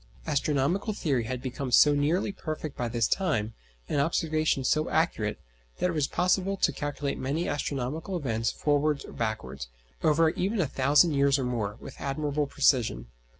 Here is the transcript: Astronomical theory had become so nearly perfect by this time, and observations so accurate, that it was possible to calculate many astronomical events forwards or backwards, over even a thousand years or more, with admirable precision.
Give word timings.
Astronomical 0.25 0.93
theory 0.93 1.25
had 1.25 1.43
become 1.43 1.71
so 1.71 1.93
nearly 1.93 2.31
perfect 2.31 2.75
by 2.75 2.87
this 2.87 3.07
time, 3.07 3.53
and 3.87 4.01
observations 4.01 4.67
so 4.67 4.89
accurate, 4.89 5.39
that 5.77 5.91
it 5.91 5.93
was 5.93 6.07
possible 6.07 6.57
to 6.57 6.71
calculate 6.73 7.19
many 7.19 7.47
astronomical 7.47 8.17
events 8.17 8.49
forwards 8.51 9.05
or 9.05 9.13
backwards, 9.13 9.67
over 10.01 10.31
even 10.31 10.59
a 10.59 10.65
thousand 10.65 11.11
years 11.11 11.37
or 11.37 11.43
more, 11.45 11.77
with 11.81 11.97
admirable 12.01 12.47
precision. 12.47 13.09